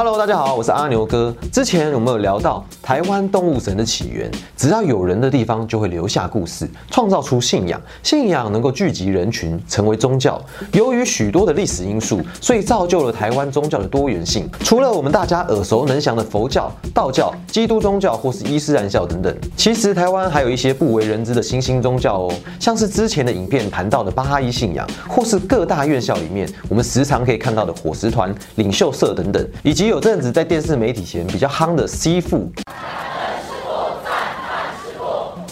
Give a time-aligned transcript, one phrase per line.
[0.00, 1.34] Hello，大家好，我是阿牛哥。
[1.52, 10.40] 之前我们有聊到台湾动物神的起源，只要有人的地方就会留下故事，创造出信仰，信仰能够聚集人群，成为宗教。
[10.70, 14.48] 由于许多的历史因素，所以造就了台湾宗教的多元性。
[14.60, 32.52] 除了我们大家耳熟能详的佛教、道教、基督宗教或是伊斯兰教等等，其实台湾还有一些不为人知的新兴宗教哦，像是之前的影片谈到的巴哈伊信仰，或是各大院校里面我们时常可以看到的伙食团、领袖社等等，以及有阵子在电视媒体前比较夯的 C 富。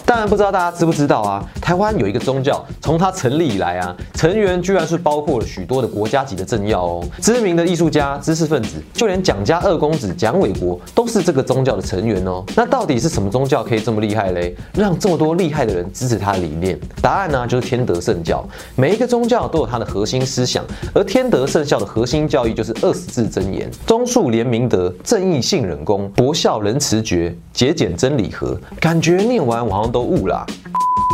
[0.07, 1.45] 当然不知道大家知不知道啊？
[1.59, 12.41] 台湾有一个宗教，从它成立以来啊，成员居然是包括了许多的国家级的政要哦，知名的艺术家、知识分子，就连蒋家二公子蒋纬国都是这个宗教的成员哦。
[12.55, 14.55] 那到底是什么宗教可以这么厉害嘞？
[14.73, 16.79] 让这么多厉害的人支持他的理念？
[17.01, 18.47] 答案呢，就是天德圣教。
[18.77, 20.63] 每一个宗教都有它的核心思想，
[20.93, 28.57] 而天德圣教的核心教义就是二十字真言：忠恕廉明德，正义信忍公，博孝仁慈绝，节俭真理和。
[28.79, 30.45] 感觉念完我好像都误了。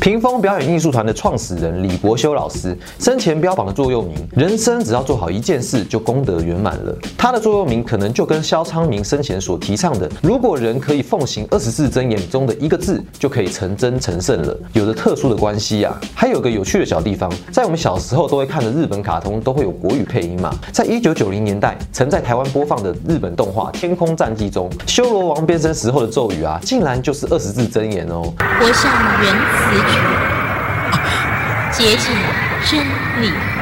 [0.02, 15.98] 屏风表演艺术团的创始人李国修老师生前标榜的座右铭：“人生只要做好一件事，就功德圆满了。”他的座右铭可能就跟萧昌明生前所提倡的“如果人可以奉行二十字真言中的一个字，就可以成真成圣了”有着特殊的关系啊。
[16.14, 20.54] 还有个有趣的小地方，在我们小时候都会看的日本卡通都会有国语配音嘛。
[20.74, 28.22] 在一九九零年代曾在台湾播放的日本动画《天空战记》中，修罗王变身时候的咒语啊，竟然就是二十字真言哦。
[28.40, 28.92] 我像
[29.22, 29.83] 原子
[31.72, 32.16] 接近
[32.64, 32.86] 真
[33.22, 33.53] 理。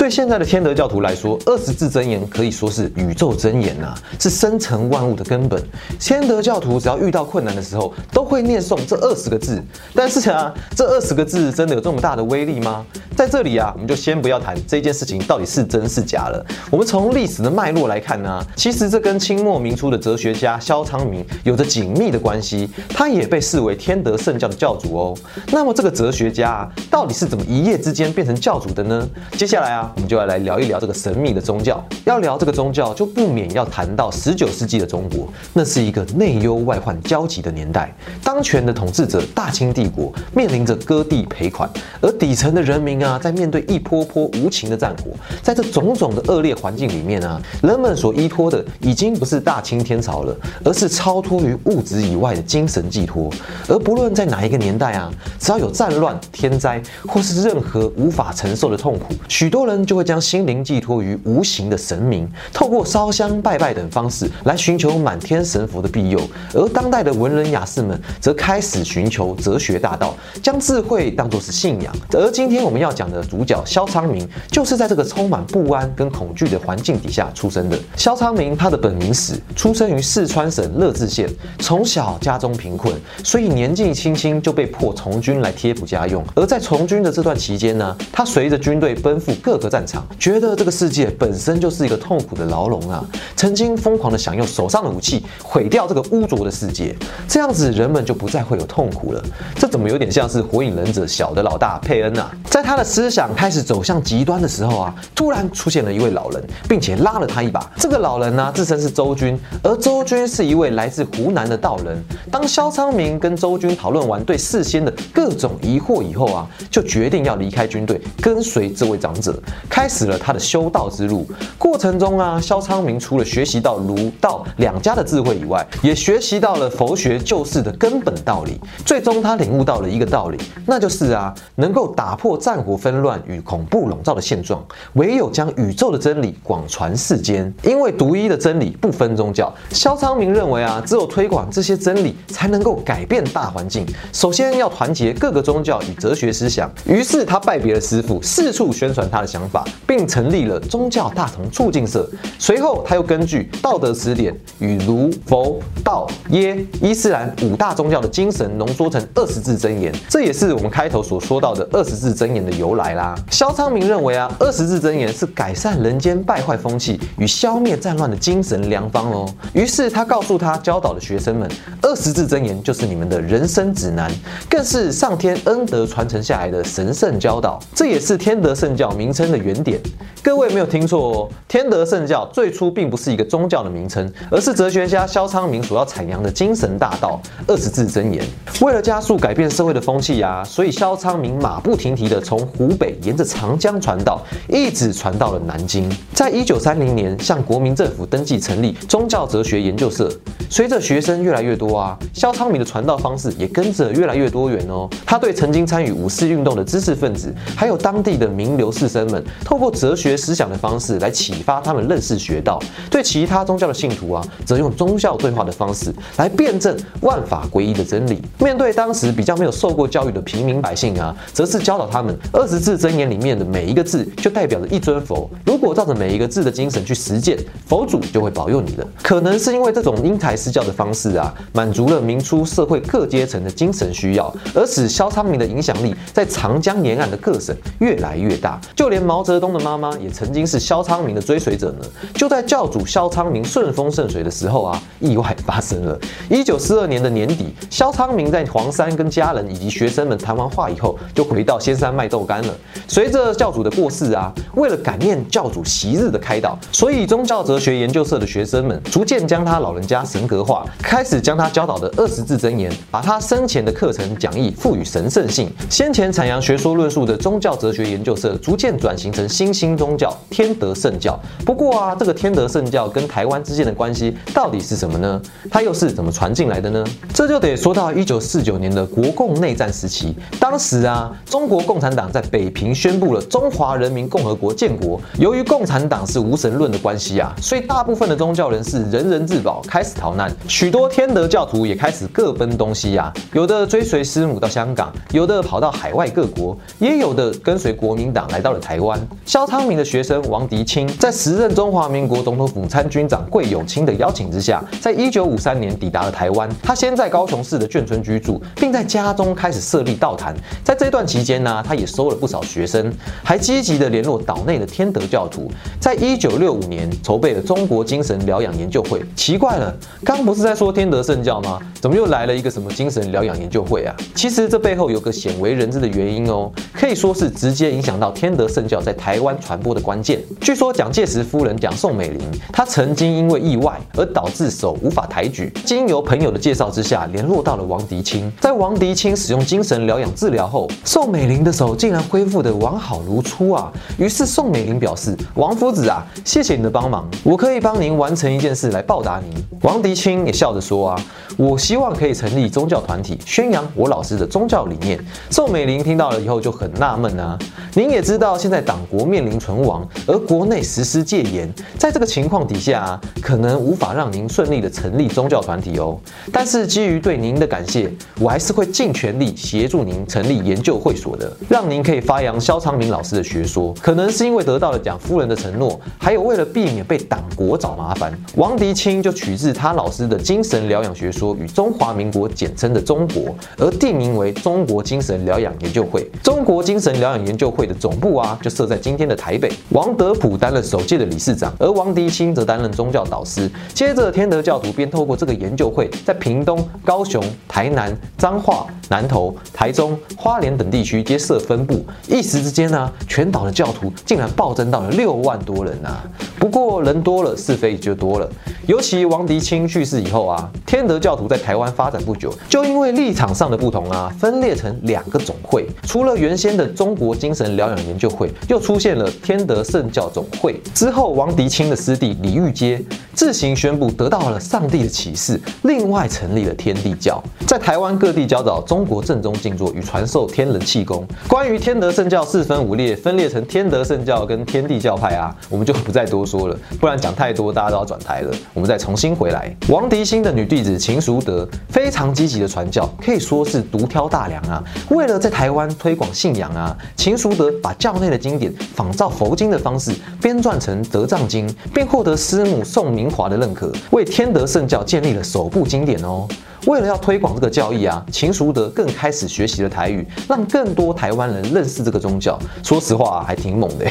[0.00, 5.62] 对现在的天德教徒来说，二十字真言可以说是宇宙真言呐、是生成万物的根本。
[5.98, 9.62] 天德教徒只要遇到困难的时候，都会念诵这二十个字。
[9.94, 12.82] 但是啊，这二十个字真的有这么大的威力吗？
[13.14, 16.42] 在这里啊，我们就先不要谈这件事情到底是真是假了。
[16.70, 25.14] 我们从历史的脉络来看呢、其实这跟清末明初的哲学家萧昌明有着紧密的关系，他也被视为天德圣教的教主哦。
[25.52, 29.06] 那么这个哲学家啊，到底是怎么一夜之间变成教主的呢？
[29.32, 31.84] 接下来啊，我们就要来聊一聊这个神秘的宗教。
[32.04, 37.94] 要聊这个宗教，就不免要谈到十九世纪的中国，那是一个内忧外患交集的年代。
[38.24, 41.68] 当权的统治者大清帝国面临着割地赔款，
[42.00, 45.10] 而底层的人民啊，在面对一波波无情的战火，
[45.42, 53.30] 在这种种的恶劣环境里面啊，人们所依托的已经不是大清天朝了，而是超脱于物质以外的精神寄托。
[53.68, 66.20] 而不论在哪一个年代啊，只要有战乱、天灾，或是任何无法承受的痛苦，许多人就会将心灵寄托于无形的神明，透过烧香拜拜等方式来寻求满天神佛的庇佑。
[66.54, 71.94] 而当代的文人雅士们则开始寻求哲学大道，将智慧当作是信仰。
[72.12, 77.78] 而今天我们要讲的主角萧昌明，就是在这个充满不安跟恐惧的环境底下出生的。
[77.96, 81.28] 萧昌明他的本名史，出生于四川省乐至县，
[81.60, 86.24] 从小家中贫困，所以年纪轻轻就被迫从军来贴补家用。
[86.34, 93.04] 而在从军的这段期间呢，他随着军队奔赴各个战场，觉得这个世界本身就是一个痛苦的牢笼啊，
[93.36, 96.94] 曾经疯狂的想用手上的武器毁掉这个污浊的世界，
[97.28, 99.22] 这样子人们就不再会有痛苦了。
[99.54, 102.30] 这怎么有点像是火影忍者小的老大佩恩啊？
[102.50, 107.70] 在他的思想开始走向极端的时候啊，突然出现了一位老人，并且拉了他一把。
[107.76, 112.02] 这个老人呢、自称是周军，而周军是一位来自湖南的道人。
[112.30, 121.26] 当萧昌明跟周军讨论完对事先的各种疑惑以后啊，就决定要离开军队，跟随这位长者，开始了他的修道之路。
[121.58, 128.60] 过程中啊，萧昌明除了学习到儒道两家的智慧以外，也学习到了佛学救世的根本道理。
[128.84, 134.64] 最终，他领悟到了一个道理，那就是啊，能够打破战火纷乱与恐怖笼罩的现状，
[134.94, 137.52] 唯有将宇宙的真理广传世间。
[137.62, 143.86] 因为独一的真理不分宗教，萧昌明认为啊，只有推广这些真理，才能够改变大环境。
[144.12, 146.70] 首先要团结各个宗教与哲学思想。
[146.84, 152.08] 于是他拜别了师傅，四处宣传他的想法，法并成立了宗教大同促进社。
[152.38, 163.14] 随后他又根据《道德词典》与儒、佛、道、耶、伊斯兰五大宗教的精神浓缩成二十字真言，这也是我们开头所说到的二十字真言的由来啦。
[163.30, 169.28] 萧昌明认为啊，二十字真言是改善人间败坏风气与消灭战乱的精神良方哦。
[169.52, 171.50] 于是他告诉他教导的学生们，
[171.82, 174.10] 二十字真言就是你们的人生指南，
[174.48, 179.80] 更是上天恩德传承下来的神圣教导，这也是天德圣教名称的原点。
[180.22, 188.22] 各位没有听错哦，天德圣教最初并不是一个宗教的名称，而是哲学家萧昌明所要阐扬的精神大道——二十字真言。
[188.60, 195.90] 为了加速改变社会的风气啊，所以萧昌明马不停蹄地从湖北沿着长江传道，一直传到了南京。
[196.12, 200.12] 在一九三零年，向国民政府登记成立宗教哲学研究社。
[200.50, 204.86] 随着学生越来越多啊，萧昌明的传道方式也跟着越来越多元哦。
[205.06, 212.58] 他对曾经参与五四运动的知识分子，还有当地的名流士绅们，透过哲学思想的方式来启发他们认识学道；
[212.90, 218.20] 对其他宗教的信徒啊，则用宗教对话的方式来辩证万法归一的真理。
[218.38, 228.86] 面对当时比较没有受过教育的平民百姓啊，则是教导他们二十字真言里面的每一个字就代表着一尊佛，如果照着每一个字的精神去实践，佛祖就会保佑你的。
[229.02, 238.60] 可能是因为这种因材施教的方式啊，满足了明初社会各阶层的精神需要，而使萧昌明的影响力在长江沿岸的各省越来越大。
[238.74, 241.84] 就连毛泽东的妈妈也曾经是萧昌明的追随者呢。
[242.14, 245.98] 就在教主萧昌明顺风顺水的时候啊，意外发生了。
[246.28, 252.54] 一九四二年的年底，萧昌明在黄山跟家人以及学生们谈完话以后，就回到仙山卖豆干了。
[252.86, 265.50] 随着教主的过世啊，为了感念教主昔日的开导，所以宗教哲学研究社的学生们逐渐将他老人家神格化，开始将他教导的二十字真言，把他生前的课程讲义赋予神圣性。
[265.68, 271.18] 先前阐扬学说论述的宗教哲学研究社，逐渐转形成新兴宗教天德圣教。
[271.46, 275.20] 不过啊，这个天德圣教跟台湾之间的关系到底是什么呢？
[275.50, 276.84] 它又是怎么传进来的呢？
[277.14, 285.00] 这就得说到一九四九年的国共内战时期，当时啊，中国共产党在北平宣布了中华人民共和国建国。
[285.18, 290.30] 由于共产党是无神论的关系啊，所以大部分的宗教人士人人自保，开始逃难。
[290.46, 298.89] 许多天德教徒也开始各奔东西呀，有的追随师母到香港，有的跑到海外各国，也有的跟随国民党来到了台湾。
[299.26, 306.48] 萧昌明的学生王迪清，在时任中华民国总统府参军长桂永清的邀请之下，在一九五三年抵达了台湾。
[306.62, 310.34] 他先在高雄市的眷村居住，并在家中开始设立道坛。
[310.64, 312.92] 在这段期间呢，他也收了不少学生，
[313.22, 315.50] 还积极的联络岛内的天德教徒。
[315.78, 319.00] 在一九六五年，筹备了中国精神疗养研究会。
[319.14, 321.58] 奇怪了，刚不是在说天德圣教吗？
[321.80, 323.94] 怎么又来了一个什么精神疗养研究会啊？
[324.14, 330.20] 其实这背后有个鲜为人知的原因哦，可以说是直接影响到天德圣教在台湾传播的关键。
[330.40, 332.20] 据说蒋介石夫人蒋宋美龄，
[332.52, 338.30] 她曾经因为意外而导致手无法抬举，经由朋友的介绍之下，联络到了王迪清。
[338.40, 343.72] 在王迪清使用精神疗养治疗后，宋美龄的手竟然恢复的完好如初啊！
[343.98, 351.04] 于是宋美龄表示：“王夫子啊，谢谢你的帮忙，我可以帮您完成一件事来报答您。”王迪清也笑着说：“啊，
[351.36, 354.98] 我希望可以成立宗教团体，宣扬我老师的宗教理念。”
[355.30, 357.38] 宋美龄听到了以后就很纳闷啊，
[357.74, 365.98] 您也知道现在党国面临存亡，而国内实施戒严，在这个情况底下，可能无法让您顺利的成立宗教团体哦。
[366.32, 373.74] 但是基于对您的感谢，我还是会尽全力协助您成立研究会所的，让您可以发扬萧昌明老师的学说。
[373.82, 386.08] 可能是因为得到了蒋夫人的承诺，还有为了避免被党国找麻烦，王迪清就取自他老师的精神疗养学说与中华民国简称的中国，而定名为中国精神疗养研究会。
[386.22, 389.50] 中国精神疗养研究会的总部啊，就是设在今天的台北。
[389.70, 393.50] 王德普担任首届的理事长，而王迪清则担任宗教导师。
[393.72, 401.82] 接着，天德教徒便透过这个研究会，在屏东、高雄、台南、彰化、南投、台中、花莲等地区皆设分部。
[402.06, 406.04] 一时之间呢，全岛的教徒竟然暴增到了六万多人啊！
[406.40, 408.26] 不过人多了，是非也就多了。
[408.66, 415.68] 尤其王迪清去世以后啊，天德教徒在台湾发展不久，就因为立场上的不同啊，分裂成两个总会。
[415.82, 420.58] 除了原先的中国精神疗养研究会，又出现了天德圣教总会。
[420.74, 422.82] 之后，王迪清的师弟李玉阶
[423.12, 431.06] 自行宣布得到了上帝的启示，另外成立了天地教，在台湾各地教导中国正宗静坐与传授天人气功。
[431.28, 438.32] 关于天德圣教四分五裂，分裂成天德圣教跟天地教派啊，我们就不再多说了，不然讲太多大家都要转台了。
[438.54, 444.62] 我们再重新回来，王迪新的女弟子秦淑德非常积极的传教，可以说是独挑大梁啊。
[444.90, 456.28] 为了在台湾推广信仰啊，秦淑德把教内的经典仿照佛经的方式编撰成《德藏经》，并获得师母宋明华的认可，为天德圣教建立了首部经典哦。
[456.66, 462.38] 为了要推广这个教义啊，秦淑德更开始学习了台语，让更多台湾人认识这个宗教。
[462.62, 463.86] 说实话，还挺猛的。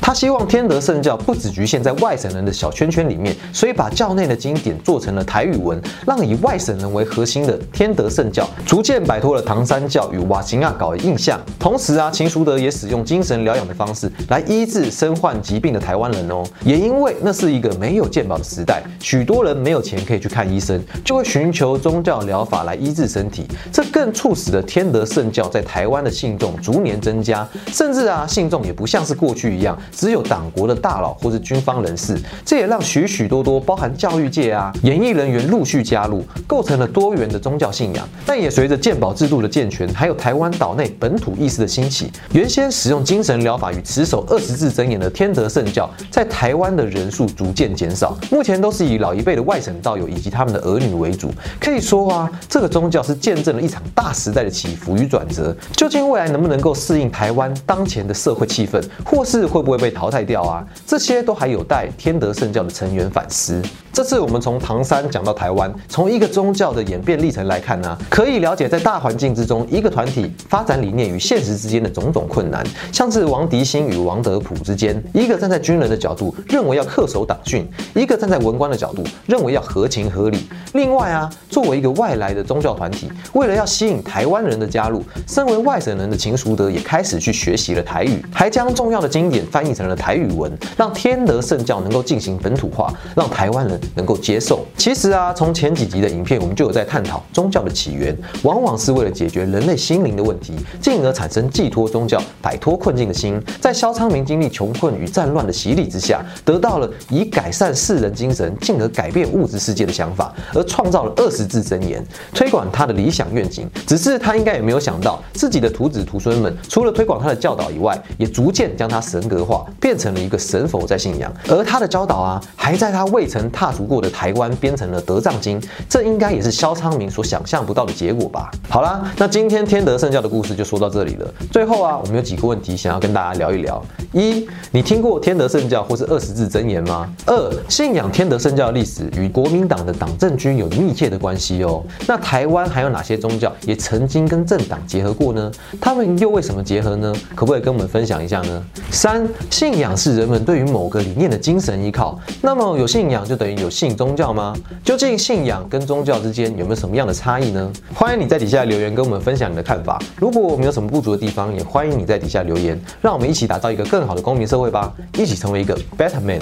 [0.00, 11.40] 他希望天德圣教不只局限在外省人的小圈圈里面，所以把教内的经典做成了台语文，让以外省人为核心的天德圣教逐渐摆脱了唐三教与瓦辛亚搞的印象。
[11.58, 16.42] 同时啊，秦淑德也使用精神疗养的方式来医治身患疾病的台湾人哦。
[16.64, 23.46] 也因为那是一个没有健保的时代，许多人没有钱可以去看医生，就会寻求宗教疗法来医治身体。
[23.70, 32.18] 这更促使了天德圣教在台湾的信众逐年增加，甚至啊，信众也不像是过去一样，只有党国的大佬或是军方人士。
[32.44, 38.08] 这也让许许多多包含教育界啊、演艺人员陆续加入，构成了多元的宗教信仰。
[38.26, 48.16] 但也随着鉴宝制度的健全，还有台湾岛内本土意识的兴起，原先使用精神疗法与持守二十字真言的天德圣教，在台湾的人数逐渐减少。
[48.30, 51.30] 目前都是以老一辈的外省道友以及他们的儿女为主。
[51.60, 55.54] 可以说啊，这个宗教是见证了一场大时代的起伏与转折。
[55.72, 60.64] 究竟未来能不能够适应台湾当前的社会气氛，或是会不会被淘汰掉啊？
[60.86, 63.62] 这些都还有待天德圣教的成员反思。
[63.92, 72.64] 这次我们从唐山讲到台湾，从一个宗教的演变历程来看呢，可以了解在大环境之中，一个团体发展理念与现实之间的种种困难。
[72.92, 80.48] 像是王迪兴与王德普之间，一个站在军人的角度认为要恪守党训，一个站在文官的角度认为要合情合理。
[80.74, 93.79] 另外啊，作为一个外来的宗教团体，为了要吸引台湾人的加入，身为外省人的秦淑德也开始去学习了台语，还将重要的经典翻译成了台语文，让天德圣教能够进行本土化，让台湾人。
[93.94, 94.64] 能够接受。
[94.76, 103.40] 其实啊，从前几集的影片，我们就有在探讨宗教的起源，往往是为了解决人类心灵的问题，进而产生寄托宗教、摆脱困境的心。
[103.60, 113.66] 在萧昌明经历穷困与战乱的洗礼之下，得到了以改善世人精神，进而改变物质世界的想法，而创造了二十字真言，推广他的理想愿景。
[113.86, 121.32] 只是他应该也没有想到，自己的徒子徒孙们，除了推广他的教导以外，也逐渐将他神格化，变成了一个神佛在信仰。
[121.48, 123.69] 而他的教导啊，还在他未曾踏。
[123.70, 128.50] 足过的台湾编成了《德藏经》，这应该也是萧昌明所想象不到的结果吧。
[128.68, 131.34] 好啦，那今天天德圣教的故事就说到这里了。
[131.50, 137.08] 最后啊，我们有几个问题想要跟大家聊一聊：一，你听过天德圣教或是二十字真言吗？
[137.26, 141.82] 二，信仰天德圣教的历史与国民党的党政军有密切的关系哦。
[142.06, 145.50] 那台湾还有哪些宗教也曾经跟政党结合过呢？
[145.80, 147.12] 他们又为什么结合呢？
[147.34, 148.62] 可不可以跟我们分享一下呢？
[148.90, 152.18] 三，信仰是人们对于某个理念的精神依靠。
[152.40, 154.56] 那么有信仰就等于有信宗教吗？
[154.82, 157.70] 究竟信仰跟宗教之间有没有什么样的差异呢？
[157.94, 160.00] 欢迎你在底下留言跟我们分享你的看法。
[160.16, 166.40] 如果我们有什么不足的地方，也欢迎你在底下留言，让我们一起打造一个更好的公民社会吧，一起成为一个 better man。